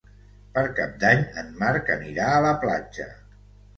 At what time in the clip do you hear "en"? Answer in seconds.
1.43-1.53